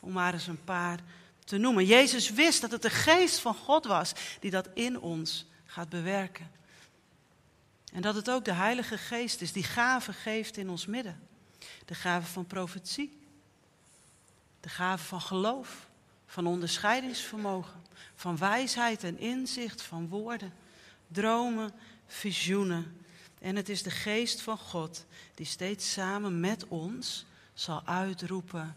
Om 0.00 0.12
maar 0.12 0.32
eens 0.32 0.46
een 0.46 0.64
paar 0.64 1.00
te 1.44 1.56
noemen. 1.56 1.84
Jezus 1.84 2.30
wist 2.30 2.60
dat 2.60 2.70
het 2.70 2.82
de 2.82 2.90
geest 2.90 3.38
van 3.38 3.54
God 3.54 3.84
was 3.84 4.12
die 4.40 4.50
dat 4.50 4.68
in 4.74 5.00
ons 5.00 5.46
gaat 5.64 5.88
bewerken. 5.88 6.50
En 7.92 8.02
dat 8.02 8.14
het 8.14 8.30
ook 8.30 8.44
de 8.44 8.52
Heilige 8.52 8.98
Geest 8.98 9.40
is 9.40 9.52
die 9.52 9.64
gaven 9.64 10.14
geeft 10.14 10.56
in 10.56 10.70
ons 10.70 10.86
midden. 10.86 11.28
De 11.84 11.94
gave 11.94 12.26
van 12.26 12.46
profetie, 12.46 13.21
de 14.62 14.68
gave 14.68 15.04
van 15.04 15.20
geloof, 15.20 15.88
van 16.26 16.46
onderscheidingsvermogen, 16.46 17.82
van 18.14 18.38
wijsheid 18.38 19.04
en 19.04 19.18
inzicht, 19.18 19.82
van 19.82 20.08
woorden, 20.08 20.52
dromen, 21.08 21.72
visioenen. 22.06 23.04
En 23.40 23.56
het 23.56 23.68
is 23.68 23.82
de 23.82 23.90
geest 23.90 24.40
van 24.40 24.58
God 24.58 25.06
die 25.34 25.46
steeds 25.46 25.92
samen 25.92 26.40
met 26.40 26.68
ons 26.68 27.24
zal 27.54 27.82
uitroepen, 27.84 28.76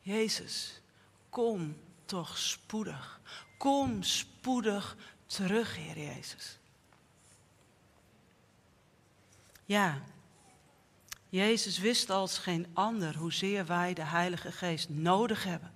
Jezus, 0.00 0.80
kom 1.28 1.76
toch 2.04 2.38
spoedig. 2.38 3.20
Kom 3.58 4.02
spoedig 4.02 4.96
terug, 5.26 5.76
Heer 5.76 5.98
Jezus. 5.98 6.58
Ja, 9.64 10.02
Jezus 11.30 11.78
wist 11.78 12.10
als 12.10 12.38
geen 12.38 12.66
ander 12.72 13.16
hoezeer 13.16 13.66
wij 13.66 13.94
de 13.94 14.04
Heilige 14.04 14.52
Geest 14.52 14.88
nodig 14.88 15.44
hebben. 15.44 15.72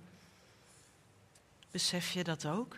Besef 1.71 2.11
je 2.11 2.23
dat 2.23 2.45
ook? 2.45 2.77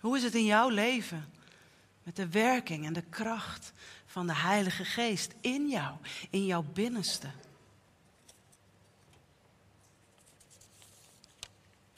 Hoe 0.00 0.16
is 0.16 0.22
het 0.22 0.34
in 0.34 0.44
jouw 0.44 0.68
leven 0.68 1.32
met 2.02 2.16
de 2.16 2.28
werking 2.28 2.86
en 2.86 2.92
de 2.92 3.02
kracht 3.02 3.72
van 4.06 4.26
de 4.26 4.34
Heilige 4.34 4.84
Geest 4.84 5.34
in 5.40 5.68
jou, 5.68 5.96
in 6.30 6.46
jouw 6.46 6.62
binnenste? 6.62 7.30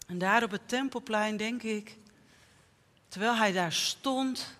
En 0.06 0.18
daar 0.18 0.42
op 0.42 0.50
het 0.50 0.68
Tempelplein 0.68 1.36
denk 1.36 1.62
ik, 1.62 1.96
terwijl 3.08 3.36
hij 3.36 3.52
daar 3.52 3.72
stond, 3.72 4.58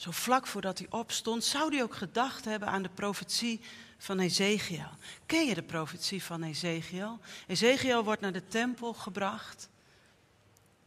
zo 0.00 0.10
vlak 0.10 0.46
voordat 0.46 0.78
hij 0.78 0.86
opstond, 0.90 1.44
zou 1.44 1.74
hij 1.74 1.82
ook 1.82 1.94
gedacht 1.94 2.44
hebben 2.44 2.68
aan 2.68 2.82
de 2.82 2.88
profetie 2.88 3.60
van 3.98 4.18
Ezekiel. 4.18 4.88
Ken 5.26 5.46
je 5.46 5.54
de 5.54 5.62
profetie 5.62 6.22
van 6.22 6.42
Ezekiel? 6.42 7.18
Ezekiel 7.46 8.04
wordt 8.04 8.20
naar 8.20 8.32
de 8.32 8.48
tempel 8.48 8.92
gebracht 8.92 9.68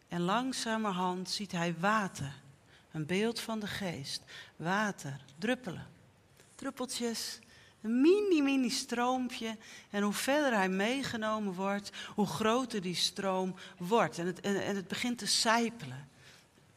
en 0.07 0.21
langzamerhand 0.21 1.29
ziet 1.29 1.51
hij 1.51 1.75
water, 1.79 2.33
een 2.91 3.05
beeld 3.05 3.39
van 3.39 3.59
de 3.59 3.67
geest, 3.67 4.21
water, 4.55 5.19
druppelen, 5.37 5.87
druppeltjes, 6.55 7.39
een 7.81 8.01
mini, 8.01 8.41
mini 8.41 8.69
stroompje. 8.69 9.57
En 9.89 10.03
hoe 10.03 10.13
verder 10.13 10.53
hij 10.53 10.69
meegenomen 10.69 11.53
wordt, 11.53 11.91
hoe 12.15 12.27
groter 12.27 12.81
die 12.81 12.95
stroom 12.95 13.55
wordt. 13.77 14.17
En 14.17 14.25
het, 14.25 14.45
het 14.45 14.87
begint 14.87 15.17
te 15.17 15.27
sijpelen. 15.27 16.11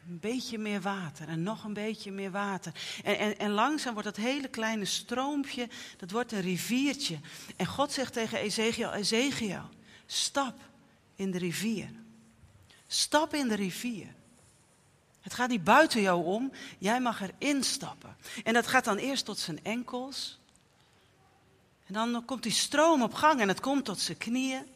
Een 0.08 0.18
beetje 0.20 0.58
meer 0.58 0.80
water 0.80 1.28
en 1.28 1.42
nog 1.42 1.64
een 1.64 1.72
beetje 1.72 2.12
meer 2.12 2.30
water. 2.30 2.72
En, 3.04 3.18
en, 3.18 3.38
en 3.38 3.50
langzaam 3.50 3.92
wordt 3.92 4.08
dat 4.08 4.24
hele 4.24 4.48
kleine 4.48 4.84
stroompje, 4.84 5.68
dat 5.96 6.10
wordt 6.10 6.32
een 6.32 6.40
riviertje. 6.40 7.18
En 7.56 7.66
God 7.66 7.92
zegt 7.92 8.12
tegen 8.12 8.38
Ezekiel, 8.38 8.92
Ezekiel, 8.92 9.68
stap 10.06 10.54
in 11.14 11.30
de 11.30 11.38
rivier. 11.38 11.90
Stap 12.86 13.34
in 13.34 13.48
de 13.48 13.54
rivier. 13.54 14.14
Het 15.20 15.34
gaat 15.34 15.48
niet 15.48 15.64
buiten 15.64 16.00
jou 16.00 16.24
om, 16.24 16.52
jij 16.78 17.00
mag 17.00 17.20
erin 17.20 17.64
stappen. 17.64 18.16
En 18.44 18.52
dat 18.52 18.66
gaat 18.66 18.84
dan 18.84 18.96
eerst 18.96 19.24
tot 19.24 19.38
zijn 19.38 19.64
enkels. 19.64 20.38
En 21.86 21.94
dan 21.94 22.24
komt 22.24 22.42
die 22.42 22.52
stroom 22.52 23.02
op 23.02 23.14
gang 23.14 23.40
en 23.40 23.48
het 23.48 23.60
komt 23.60 23.84
tot 23.84 24.00
zijn 24.00 24.18
knieën. 24.18 24.66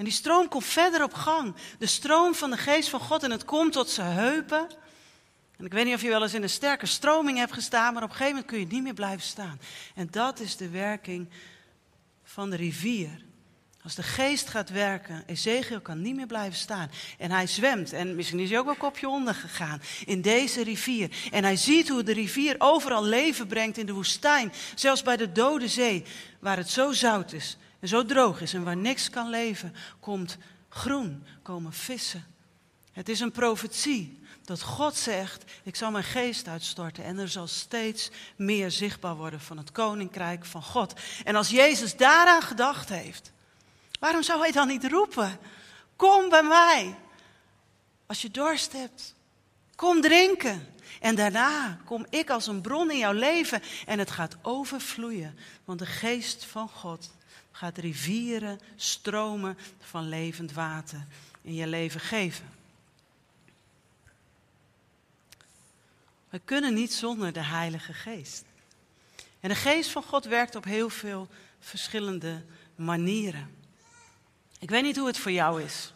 En 0.00 0.06
die 0.06 0.14
stroom 0.14 0.48
komt 0.48 0.64
verder 0.64 1.02
op 1.02 1.14
gang. 1.14 1.54
De 1.78 1.86
stroom 1.86 2.34
van 2.34 2.50
de 2.50 2.56
geest 2.56 2.88
van 2.88 3.00
God 3.00 3.22
en 3.22 3.30
het 3.30 3.44
komt 3.44 3.72
tot 3.72 3.90
zijn 3.90 4.12
heupen. 4.12 4.68
En 5.56 5.64
ik 5.64 5.72
weet 5.72 5.84
niet 5.84 5.94
of 5.94 6.02
je 6.02 6.08
wel 6.08 6.22
eens 6.22 6.34
in 6.34 6.42
een 6.42 6.50
sterke 6.50 6.86
stroming 6.86 7.38
hebt 7.38 7.52
gestaan, 7.52 7.94
maar 7.94 8.02
op 8.02 8.08
een 8.08 8.16
gegeven 8.16 8.34
moment 8.34 8.52
kun 8.52 8.60
je 8.60 8.66
niet 8.66 8.82
meer 8.82 8.94
blijven 8.94 9.22
staan. 9.22 9.60
En 9.94 10.08
dat 10.10 10.40
is 10.40 10.56
de 10.56 10.68
werking 10.68 11.28
van 12.24 12.50
de 12.50 12.56
rivier. 12.56 13.24
Als 13.82 13.94
de 13.94 14.02
geest 14.02 14.48
gaat 14.48 14.70
werken, 14.70 15.22
Ezekiel 15.26 15.80
kan 15.80 16.00
niet 16.00 16.16
meer 16.16 16.26
blijven 16.26 16.58
staan. 16.58 16.90
En 17.18 17.30
hij 17.30 17.46
zwemt, 17.46 17.92
en 17.92 18.14
misschien 18.14 18.40
is 18.40 18.50
hij 18.50 18.58
ook 18.58 18.64
wel 18.64 18.74
kopje 18.74 19.08
onder 19.08 19.34
gegaan, 19.34 19.82
in 20.06 20.20
deze 20.20 20.62
rivier. 20.62 21.10
En 21.30 21.44
hij 21.44 21.56
ziet 21.56 21.88
hoe 21.88 22.02
de 22.02 22.12
rivier 22.12 22.54
overal 22.58 23.04
leven 23.04 23.46
brengt 23.46 23.78
in 23.78 23.86
de 23.86 23.92
woestijn. 23.92 24.52
Zelfs 24.74 25.02
bij 25.02 25.16
de 25.16 25.32
dode 25.32 25.68
zee, 25.68 26.04
waar 26.38 26.56
het 26.56 26.70
zo 26.70 26.92
zout 26.92 27.32
is 27.32 27.56
zo 27.88 28.04
droog 28.04 28.40
is 28.40 28.54
en 28.54 28.64
waar 28.64 28.76
niks 28.76 29.10
kan 29.10 29.30
leven, 29.30 29.74
komt 30.00 30.38
groen, 30.68 31.26
komen 31.42 31.72
vissen. 31.72 32.26
Het 32.92 33.08
is 33.08 33.20
een 33.20 33.32
profetie 33.32 34.18
dat 34.44 34.62
God 34.62 34.96
zegt, 34.96 35.44
ik 35.62 35.76
zal 35.76 35.90
mijn 35.90 36.04
geest 36.04 36.48
uitstorten 36.48 37.04
en 37.04 37.18
er 37.18 37.28
zal 37.28 37.46
steeds 37.46 38.10
meer 38.36 38.70
zichtbaar 38.70 39.16
worden 39.16 39.40
van 39.40 39.56
het 39.56 39.72
koninkrijk 39.72 40.44
van 40.44 40.62
God. 40.62 40.94
En 41.24 41.36
als 41.36 41.48
Jezus 41.48 41.96
daaraan 41.96 42.42
gedacht 42.42 42.88
heeft, 42.88 43.32
waarom 44.00 44.22
zou 44.22 44.40
hij 44.40 44.52
dan 44.52 44.68
niet 44.68 44.84
roepen, 44.84 45.38
kom 45.96 46.28
bij 46.28 46.42
mij 46.42 46.94
als 48.06 48.22
je 48.22 48.30
dorst 48.30 48.72
hebt, 48.72 49.14
kom 49.74 50.00
drinken. 50.00 50.74
En 51.00 51.14
daarna 51.14 51.80
kom 51.84 52.06
ik 52.08 52.30
als 52.30 52.46
een 52.46 52.60
bron 52.60 52.90
in 52.90 52.98
jouw 52.98 53.12
leven 53.12 53.62
en 53.86 53.98
het 53.98 54.10
gaat 54.10 54.36
overvloeien. 54.42 55.38
Want 55.64 55.78
de 55.78 55.86
geest 55.86 56.44
van 56.44 56.68
God 56.68 57.10
gaat 57.52 57.78
rivieren, 57.78 58.60
stromen 58.76 59.58
van 59.80 60.08
levend 60.08 60.52
water 60.52 61.06
in 61.42 61.54
je 61.54 61.66
leven 61.66 62.00
geven. 62.00 62.48
We 66.28 66.40
kunnen 66.44 66.74
niet 66.74 66.92
zonder 66.92 67.32
de 67.32 67.44
Heilige 67.44 67.92
Geest. 67.92 68.44
En 69.40 69.48
de 69.48 69.54
Geest 69.54 69.90
van 69.90 70.02
God 70.02 70.24
werkt 70.24 70.54
op 70.54 70.64
heel 70.64 70.90
veel 70.90 71.28
verschillende 71.60 72.44
manieren. 72.74 73.54
Ik 74.58 74.70
weet 74.70 74.82
niet 74.82 74.96
hoe 74.96 75.06
het 75.06 75.18
voor 75.18 75.32
jou 75.32 75.62
is. 75.62 75.92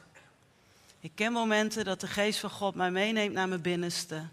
Ik 1.01 1.13
ken 1.15 1.33
momenten 1.33 1.85
dat 1.85 2.01
de 2.01 2.07
Geest 2.07 2.39
van 2.39 2.51
God 2.51 2.75
mij 2.75 2.91
meeneemt 2.91 3.35
naar 3.35 3.49
mijn 3.49 3.61
binnenste 3.61 4.29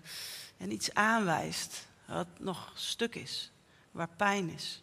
en 0.58 0.72
iets 0.72 0.94
aanwijst 0.94 1.88
wat 2.06 2.28
nog 2.40 2.72
stuk 2.76 3.16
is, 3.16 3.52
waar 3.92 4.10
pijn 4.16 4.50
is. 4.50 4.82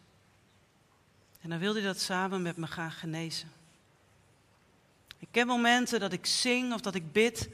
En 1.41 1.49
dan 1.49 1.59
wil 1.59 1.73
hij 1.73 1.83
dat 1.83 1.99
samen 1.99 2.41
met 2.41 2.57
me 2.57 2.67
gaan 2.67 2.91
genezen. 2.91 3.51
Ik 5.19 5.27
ken 5.31 5.47
momenten 5.47 5.99
dat 5.99 6.13
ik 6.13 6.25
zing 6.25 6.73
of 6.73 6.81
dat 6.81 6.95
ik 6.95 7.11
bid 7.11 7.49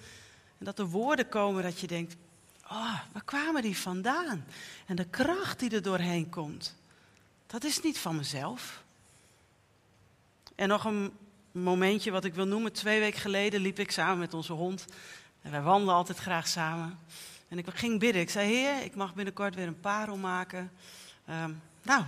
en 0.57 0.65
dat 0.65 0.79
er 0.79 0.85
woorden 0.85 1.29
komen 1.29 1.63
dat 1.63 1.79
je 1.79 1.87
denkt, 1.87 2.15
oh, 2.63 2.99
waar 3.11 3.23
kwamen 3.25 3.61
die 3.61 3.77
vandaan? 3.77 4.45
En 4.85 4.95
de 4.95 5.05
kracht 5.05 5.59
die 5.59 5.69
er 5.69 5.81
doorheen 5.81 6.29
komt, 6.29 6.75
dat 7.47 7.63
is 7.63 7.81
niet 7.81 7.97
van 7.97 8.15
mezelf. 8.15 8.83
En 10.55 10.67
nog 10.67 10.85
een 10.85 11.11
momentje 11.51 12.11
wat 12.11 12.25
ik 12.25 12.33
wil 12.33 12.45
noemen. 12.45 12.73
Twee 12.73 12.99
weken 12.99 13.19
geleden 13.19 13.61
liep 13.61 13.79
ik 13.79 13.91
samen 13.91 14.17
met 14.17 14.33
onze 14.33 14.53
hond. 14.53 14.85
En 15.41 15.51
wij 15.51 15.61
wandelen 15.61 15.95
altijd 15.95 16.17
graag 16.17 16.47
samen. 16.47 16.99
En 17.47 17.57
ik 17.57 17.65
ging 17.73 17.99
bidden. 17.99 18.21
Ik 18.21 18.29
zei, 18.29 18.47
heer, 18.47 18.83
ik 18.83 18.95
mag 18.95 19.13
binnenkort 19.13 19.55
weer 19.55 19.67
een 19.67 19.79
parel 19.79 20.17
maken. 20.17 20.71
Ehm, 21.25 21.51
nou, 21.81 22.03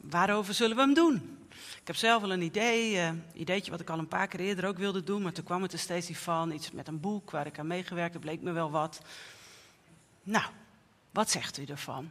waarover 0.00 0.54
zullen 0.54 0.76
we 0.76 0.82
hem 0.82 0.94
doen? 0.94 1.38
Ik 1.80 1.86
heb 1.86 1.96
zelf 1.96 2.20
wel 2.20 2.32
een 2.32 2.42
idee, 2.42 2.94
uh, 2.94 3.10
ideetje 3.32 3.70
wat 3.70 3.80
ik 3.80 3.90
al 3.90 3.98
een 3.98 4.08
paar 4.08 4.26
keer 4.26 4.40
eerder 4.40 4.66
ook 4.66 4.78
wilde 4.78 5.04
doen. 5.04 5.22
Maar 5.22 5.32
toen 5.32 5.44
kwam 5.44 5.62
het 5.62 5.72
er 5.72 5.78
steeds 5.78 6.08
niet 6.08 6.18
van. 6.18 6.50
Iets 6.50 6.70
met 6.70 6.88
een 6.88 7.00
boek 7.00 7.30
waar 7.30 7.46
ik 7.46 7.58
aan 7.58 7.66
meegewerkt 7.66 8.12
heb, 8.12 8.22
bleek 8.22 8.42
me 8.42 8.52
wel 8.52 8.70
wat. 8.70 9.00
Nou, 10.22 10.44
wat 11.10 11.30
zegt 11.30 11.58
u 11.58 11.64
ervan? 11.64 12.10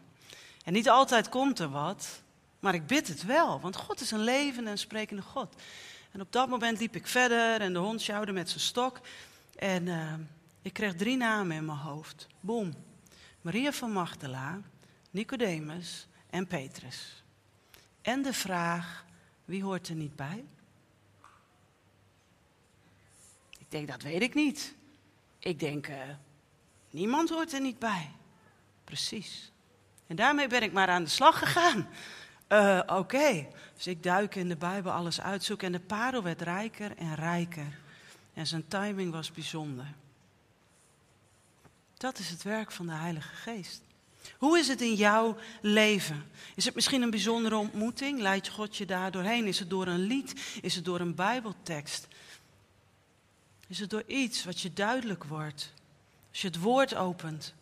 En 0.64 0.74
niet 0.74 0.90
altijd 0.90 1.30
komt 1.30 1.60
er 1.60 1.70
wat, 1.70 2.22
maar 2.60 2.74
ik 2.74 2.88
bid 2.88 3.08
het 3.08 3.26
wel. 3.26 3.60
Want 3.60 3.76
God 3.76 4.02
is 4.02 4.12
een 4.12 4.24
levende 4.24 4.70
en 4.70 4.78
sprekende 4.78 5.22
God. 5.22 5.56
En 6.12 6.22
op 6.22 6.32
dat 6.32 6.50
moment 6.50 6.80
liep 6.80 6.96
ik 6.96 7.08
verder 7.08 7.62
en 7.62 7.74
de 7.74 7.80
hond 7.80 8.02
sjouwde 8.02 8.32
met 8.32 8.50
zijn 8.50 8.62
stok. 8.62 9.00
En 9.56 9.86
uh, 9.86 10.14
ik 10.62 10.74
kreeg 10.74 10.96
drie 10.96 11.18
namen 11.18 11.58
in 11.58 11.66
mijn 11.66 11.78
hoofd. 11.78 12.28
Boom. 12.40 12.74
Maria 13.42 13.72
van 13.72 13.92
Magdala, 13.92 14.62
Nicodemus 15.12 16.08
en 16.30 16.48
Petrus. 16.48 17.24
En 18.02 18.22
de 18.22 18.34
vraag, 18.34 19.06
wie 19.46 19.64
hoort 19.64 19.88
er 19.88 19.96
niet 19.96 20.16
bij? 20.16 20.46
Ik 23.58 23.66
denk, 23.70 23.88
dat 23.88 24.02
weet 24.02 24.22
ik 24.22 24.34
niet. 24.34 24.76
Ik 25.40 25.60
denk, 25.60 25.88
uh, 25.88 25.96
niemand 26.90 27.30
hoort 27.30 27.54
er 27.54 27.62
niet 27.62 27.80
bij. 27.80 28.12
Precies. 28.84 29.52
En 30.08 30.16
daarmee 30.16 30.48
ben 30.48 30.64
ik 30.64 30.74
maar 30.74 30.88
aan 30.88 31.04
de 31.04 31.10
slag 31.10 31.40
gegaan. 31.40 31.88
Uh, 32.50 32.82
Oké, 32.86 33.48
dus 33.76 33.88
ik 33.88 34.04
duik 34.04 34.36
in 34.36 34.48
de 34.50 34.56
Bijbel 34.56 34.92
alles 34.92 35.22
uitzoeken 35.22 35.68
en 35.68 35.72
de 35.72 35.80
parel 35.80 36.24
werd 36.24 36.42
rijker 36.42 36.98
en 36.98 37.16
rijker. 37.16 37.80
En 38.34 38.48
zijn 38.48 38.68
timing 38.68 39.12
was 39.12 39.32
bijzonder. 39.32 39.94
Dat 41.98 42.20
is 42.20 42.30
het 42.30 42.44
werk 42.44 42.72
van 42.72 42.86
de 42.86 42.94
Heilige 42.94 43.36
Geest. 43.36 43.82
Hoe 44.38 44.60
is 44.60 44.68
het 44.68 44.82
in 44.82 44.94
jouw 44.94 45.38
leven? 45.62 46.26
Is 46.56 46.66
het 46.66 46.76
misschien 46.76 47.02
een 47.02 47.10
bijzondere 47.10 47.56
ontmoeting? 47.56 48.20
Leidt 48.20 48.50
God 48.50 48.78
je 48.78 48.86
daar 48.86 49.12
doorheen? 49.12 49.46
Is 49.46 49.60
het 49.60 49.70
door 49.70 49.88
een 49.88 50.00
lied? 50.08 50.34
Is 50.62 50.76
het 50.76 50.86
door 50.86 51.00
een 51.00 51.16
Bijbeltekst? 51.16 52.08
Is 53.68 53.80
het 53.80 53.90
door 53.90 54.04
iets 54.08 54.44
wat 54.44 54.62
je 54.62 54.74
duidelijk 54.74 55.24
wordt? 55.24 55.74
Als 56.30 56.42
je 56.42 56.48
het 56.48 56.60
woord 56.60 56.96
opent. 56.96 57.54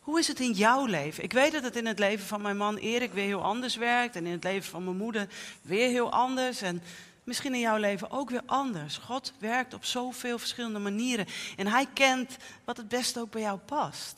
Hoe 0.00 0.18
is 0.18 0.28
het 0.28 0.40
in 0.40 0.52
jouw 0.52 0.84
leven? 0.84 1.24
Ik 1.24 1.32
weet 1.32 1.52
dat 1.52 1.62
het 1.62 1.76
in 1.76 1.86
het 1.86 1.98
leven 1.98 2.26
van 2.26 2.42
mijn 2.42 2.56
man 2.56 2.76
Erik 2.76 3.12
weer 3.12 3.24
heel 3.24 3.42
anders 3.42 3.76
werkt. 3.76 4.16
En 4.16 4.26
in 4.26 4.32
het 4.32 4.44
leven 4.44 4.70
van 4.70 4.84
mijn 4.84 4.96
moeder 4.96 5.28
weer 5.62 5.88
heel 5.88 6.12
anders. 6.12 6.62
En 6.62 6.82
misschien 7.24 7.54
in 7.54 7.60
jouw 7.60 7.76
leven 7.76 8.10
ook 8.10 8.30
weer 8.30 8.42
anders. 8.46 8.96
God 8.96 9.32
werkt 9.38 9.74
op 9.74 9.84
zoveel 9.84 10.38
verschillende 10.38 10.78
manieren. 10.78 11.26
En 11.56 11.66
hij 11.66 11.86
kent 11.92 12.36
wat 12.64 12.76
het 12.76 12.88
beste 12.88 13.20
ook 13.20 13.30
bij 13.30 13.40
jou 13.40 13.58
past. 13.58 14.14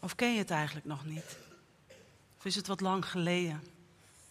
Of 0.00 0.14
ken 0.14 0.32
je 0.32 0.38
het 0.38 0.50
eigenlijk 0.50 0.86
nog 0.86 1.04
niet? 1.04 1.36
Of 2.38 2.44
is 2.44 2.54
het 2.54 2.66
wat 2.66 2.80
lang 2.80 3.06
geleden 3.06 3.62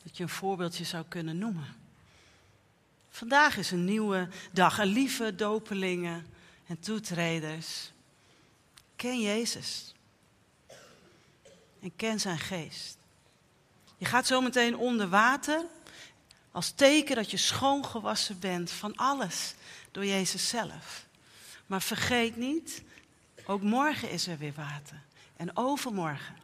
dat 0.03 0.17
je 0.17 0.23
een 0.23 0.29
voorbeeldje 0.29 0.83
zou 0.83 1.05
kunnen 1.07 1.37
noemen? 1.37 1.75
Vandaag 3.09 3.57
is 3.57 3.71
een 3.71 3.85
nieuwe 3.85 4.27
dag. 4.51 4.79
En 4.79 4.87
lieve 4.87 5.35
dopelingen 5.35 6.27
en 6.67 6.79
toetreders. 6.79 7.91
Ken 8.95 9.21
Jezus. 9.21 9.93
En 11.79 11.95
ken 11.95 12.19
zijn 12.19 12.39
geest. 12.39 12.97
Je 13.97 14.05
gaat 14.05 14.27
zo 14.27 14.41
meteen 14.41 14.77
onder 14.77 15.09
water 15.09 15.65
als 16.51 16.71
teken 16.71 17.15
dat 17.15 17.31
je 17.31 17.37
schoongewassen 17.37 18.39
bent 18.39 18.71
van 18.71 18.95
alles 18.95 19.53
door 19.91 20.05
Jezus 20.05 20.49
zelf. 20.49 21.05
Maar 21.65 21.81
vergeet 21.81 22.35
niet, 22.35 22.83
ook 23.45 23.61
morgen 23.61 24.09
is 24.09 24.27
er 24.27 24.37
weer 24.37 24.53
water. 24.53 25.01
En 25.37 25.57
overmorgen 25.57 26.35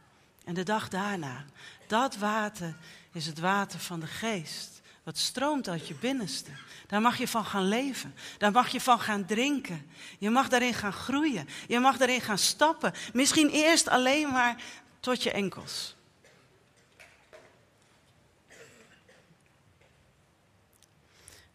en 0.44 0.54
de 0.54 0.62
dag 0.62 0.88
daarna. 0.88 1.44
Dat 1.86 2.16
water 2.16 2.76
is 3.12 3.26
het 3.26 3.38
water 3.38 3.78
van 3.80 4.00
de 4.00 4.06
geest. 4.06 4.82
Wat 5.02 5.18
stroomt 5.18 5.68
uit 5.68 5.88
je 5.88 5.94
binnenste. 5.94 6.50
Daar 6.86 7.00
mag 7.00 7.18
je 7.18 7.28
van 7.28 7.44
gaan 7.44 7.68
leven. 7.68 8.14
Daar 8.38 8.52
mag 8.52 8.68
je 8.68 8.80
van 8.80 9.00
gaan 9.00 9.24
drinken. 9.24 9.90
Je 10.18 10.30
mag 10.30 10.48
daarin 10.48 10.74
gaan 10.74 10.92
groeien. 10.92 11.48
Je 11.68 11.78
mag 11.78 11.96
daarin 11.96 12.20
gaan 12.20 12.38
stappen. 12.38 12.92
Misschien 13.12 13.48
eerst 13.48 13.88
alleen 13.88 14.28
maar 14.28 14.62
tot 15.00 15.22
je 15.22 15.30
enkels. 15.30 15.96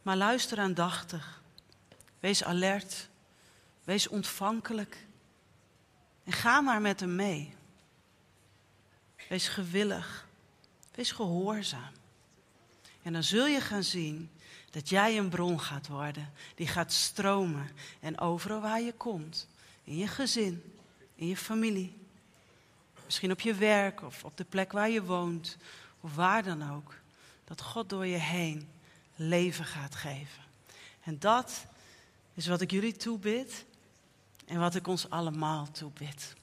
Maar 0.02 0.18
luister 0.18 0.60
aandachtig. 0.60 1.42
Wees 2.20 2.44
alert. 2.44 3.10
Wees 3.84 4.08
ontvankelijk. 4.08 5.08
En 6.30 6.36
ga 6.36 6.62
maar 6.62 6.82
met 6.82 7.00
hem 7.00 7.16
mee. 7.16 7.54
Wees 9.30 9.48
gewillig. 9.48 10.28
Wees 10.96 11.12
gehoorzaam. 11.12 11.92
En 13.02 13.14
dan 13.14 13.24
zul 13.24 13.48
je 13.48 13.62
gaan 13.62 13.84
zien 13.84 14.30
dat 14.72 14.90
jij 14.90 15.18
een 15.18 15.30
bron 15.30 15.60
gaat 15.60 15.88
worden 15.88 16.34
die 16.56 16.68
gaat 16.68 16.94
stromen. 16.94 17.70
En 18.00 18.20
overal 18.20 18.62
waar 18.62 18.82
je 18.82 18.94
komt, 18.94 19.48
in 19.84 19.98
je 19.98 20.08
gezin, 20.08 20.74
in 21.16 21.28
je 21.28 21.38
familie, 21.38 21.98
misschien 23.06 23.32
op 23.32 23.40
je 23.40 23.54
werk 23.54 24.02
of 24.02 24.24
op 24.24 24.38
de 24.38 24.46
plek 24.46 24.72
waar 24.72 24.90
je 24.90 25.04
woont, 25.04 25.58
of 26.02 26.16
waar 26.16 26.44
dan 26.44 26.72
ook, 26.72 26.96
dat 27.44 27.62
God 27.62 27.90
door 27.90 28.06
je 28.06 28.18
heen 28.18 28.70
leven 29.16 29.66
gaat 29.66 29.96
geven. 29.96 30.44
En 31.04 31.20
dat 31.20 31.66
is 32.34 32.48
wat 32.48 32.62
ik 32.62 32.72
jullie 32.72 32.96
toebid 32.96 33.66
en 34.50 34.60
wat 34.60 34.76
ik 34.76 34.88
ons 34.88 35.10
allemaal 35.10 35.72
toebid. 35.72 36.36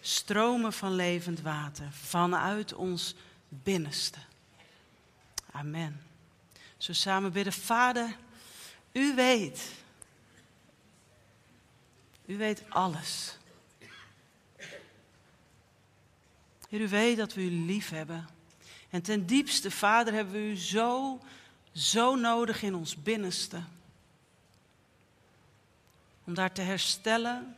Stromen 0.00 0.72
van 0.72 0.94
levend 0.94 1.40
water 1.40 1.92
vanuit 1.92 2.74
ons 2.74 3.14
binnenste. 3.48 4.18
Amen. 5.50 6.00
Zo 6.76 6.92
samen 6.92 7.32
bidden, 7.32 7.52
Vader, 7.52 8.16
u 8.92 9.14
weet. 9.14 9.70
U 12.26 12.36
weet 12.36 12.62
alles. 12.68 13.36
U 16.68 16.88
weet 16.88 17.16
dat 17.16 17.34
we 17.34 17.42
u 17.42 17.50
lief 17.50 17.90
hebben. 17.90 18.28
En 18.90 19.02
ten 19.02 19.26
diepste, 19.26 19.70
Vader, 19.70 20.12
hebben 20.12 20.34
we 20.34 20.50
u 20.50 20.56
zo, 20.56 21.20
zo 21.72 22.14
nodig 22.14 22.62
in 22.62 22.74
ons 22.74 23.02
binnenste. 23.02 23.62
Om 26.24 26.34
daar 26.34 26.52
te 26.52 26.62
herstellen. 26.62 27.56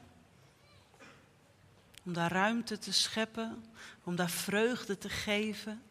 Om 2.05 2.12
daar 2.12 2.33
ruimte 2.33 2.79
te 2.79 2.92
scheppen. 2.92 3.64
Om 4.05 4.16
daar 4.16 4.31
vreugde 4.31 4.98
te 4.98 5.09
geven. 5.09 5.83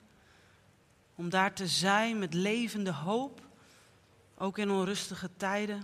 Om 1.15 1.29
daar 1.29 1.53
te 1.53 1.67
zijn 1.67 2.19
met 2.19 2.33
levende 2.33 2.91
hoop, 2.91 3.41
ook 4.37 4.57
in 4.57 4.71
onrustige 4.71 5.29
tijden. 5.37 5.83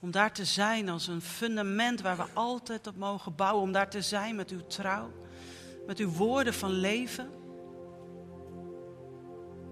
Om 0.00 0.10
daar 0.10 0.32
te 0.32 0.44
zijn 0.44 0.88
als 0.88 1.06
een 1.06 1.22
fundament 1.22 2.00
waar 2.00 2.16
we 2.16 2.26
altijd 2.32 2.86
op 2.86 2.96
mogen 2.96 3.34
bouwen. 3.34 3.62
Om 3.62 3.72
daar 3.72 3.90
te 3.90 4.02
zijn 4.02 4.36
met 4.36 4.50
uw 4.50 4.66
trouw, 4.66 5.10
met 5.86 5.98
uw 5.98 6.10
woorden 6.10 6.54
van 6.54 6.70
leven. 6.70 7.30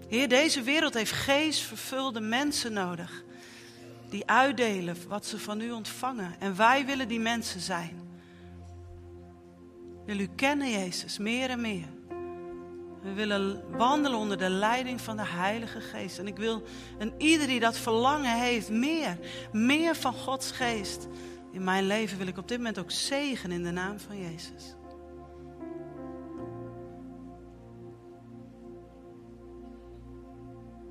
Heer, 0.08 0.28
deze 0.28 0.62
wereld 0.62 0.94
heeft 0.94 1.12
geestvervulde 1.12 2.20
mensen 2.20 2.72
nodig. 2.72 3.22
Die 4.12 4.26
uitdelen 4.26 4.96
wat 5.08 5.26
ze 5.26 5.38
van 5.38 5.60
u 5.60 5.70
ontvangen. 5.70 6.34
En 6.40 6.56
wij 6.56 6.86
willen 6.86 7.08
die 7.08 7.20
mensen 7.20 7.60
zijn. 7.60 8.00
wil 10.04 10.18
u 10.18 10.26
kennen, 10.26 10.70
Jezus, 10.70 11.18
meer 11.18 11.50
en 11.50 11.60
meer. 11.60 11.88
We 13.02 13.12
willen 13.12 13.76
wandelen 13.76 14.18
onder 14.18 14.38
de 14.38 14.48
leiding 14.48 15.00
van 15.00 15.16
de 15.16 15.26
Heilige 15.26 15.80
Geest. 15.80 16.18
En 16.18 16.26
ik 16.26 16.36
wil, 16.36 16.62
en 16.98 17.12
ieder 17.18 17.46
die 17.46 17.60
dat 17.60 17.76
verlangen 17.76 18.40
heeft, 18.40 18.70
meer, 18.70 19.18
meer 19.52 19.96
van 19.96 20.14
Gods 20.14 20.50
Geest. 20.50 21.08
In 21.52 21.64
mijn 21.64 21.86
leven 21.86 22.18
wil 22.18 22.26
ik 22.26 22.38
op 22.38 22.48
dit 22.48 22.58
moment 22.58 22.78
ook 22.78 22.90
zegen 22.90 23.52
in 23.52 23.62
de 23.62 23.70
naam 23.70 23.98
van 23.98 24.18
Jezus. 24.18 24.74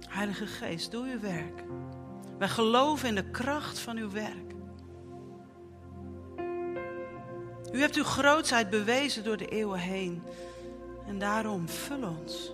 Heilige 0.08 0.48
Geest, 0.48 0.92
doe 0.92 1.08
uw 1.08 1.20
werk. 1.20 1.64
Wij 2.42 2.50
geloven 2.50 3.08
in 3.08 3.16
de 3.16 3.30
kracht 3.30 3.80
van 3.80 3.98
uw 3.98 4.12
werk. 4.12 4.54
U 7.72 7.80
hebt 7.80 7.96
uw 7.96 8.04
grootheid 8.04 8.70
bewezen 8.70 9.24
door 9.24 9.38
de 9.38 9.48
eeuwen 9.48 9.80
heen. 9.80 10.22
En 11.08 11.20
daarom 11.20 11.70
vul 11.70 12.04
ons. 12.04 12.54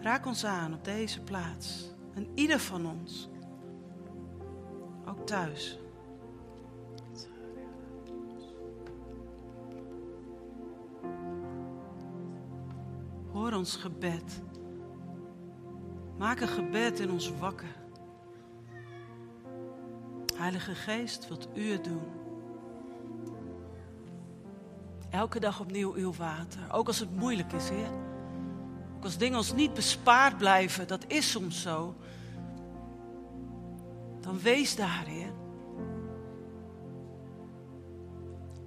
Raak 0.00 0.26
ons 0.26 0.44
aan 0.44 0.74
op 0.74 0.84
deze 0.84 1.20
plaats. 1.20 1.90
En 2.14 2.28
ieder 2.34 2.58
van 2.58 2.86
ons. 2.86 3.28
Ook 5.06 5.26
thuis. 5.26 5.78
Hoor 13.32 13.52
ons 13.52 13.76
gebed. 13.76 14.42
Maak 16.18 16.40
een 16.40 16.48
gebed 16.48 17.00
in 17.00 17.10
ons 17.10 17.30
wakker. 17.38 17.84
Heilige 20.36 20.74
Geest, 20.74 21.28
wilt 21.28 21.48
u 21.54 21.70
het 21.70 21.84
doen? 21.84 22.02
Elke 25.10 25.40
dag 25.40 25.60
opnieuw 25.60 25.94
uw 25.94 26.12
water. 26.12 26.60
Ook 26.72 26.86
als 26.86 26.98
het 26.98 27.16
moeilijk 27.16 27.52
is, 27.52 27.68
Heer. 27.68 27.90
Ook 28.96 29.04
als 29.04 29.16
dingen 29.16 29.38
ons 29.38 29.54
niet 29.54 29.74
bespaard 29.74 30.36
blijven, 30.36 30.86
dat 30.86 31.04
is 31.06 31.30
soms 31.30 31.62
zo. 31.62 31.94
Dan 34.20 34.40
wees 34.40 34.76
daar, 34.76 35.04
Heer. 35.06 35.32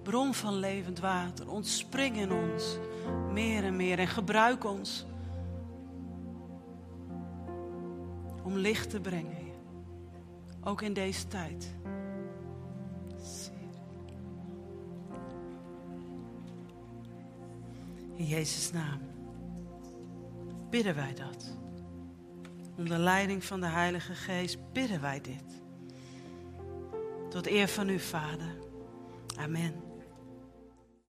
Bron 0.03 0.33
van 0.33 0.53
levend 0.53 0.99
water, 0.99 1.49
ontspring 1.49 2.17
in 2.17 2.31
ons 2.31 2.77
meer 3.31 3.63
en 3.63 3.75
meer 3.75 3.99
en 3.99 4.07
gebruik 4.07 4.63
ons 4.63 5.05
om 8.43 8.57
licht 8.57 8.89
te 8.89 8.99
brengen. 8.99 9.38
Ook 10.69 10.81
in 10.81 10.93
deze 10.93 11.27
tijd. 11.27 11.75
In 18.15 18.25
Jezus' 18.25 18.71
naam 18.71 18.99
bidden 20.69 20.95
wij 20.95 21.13
dat. 21.13 21.57
Onder 22.77 22.97
leiding 22.97 23.43
van 23.43 23.59
de 23.59 23.67
Heilige 23.67 24.13
Geest 24.13 24.57
bidden 24.73 25.01
wij 25.01 25.21
dit. 25.21 25.61
Tot 27.29 27.47
eer 27.47 27.67
van 27.67 27.89
u, 27.89 27.99
Vader. 27.99 28.55
Amen. 29.37 29.88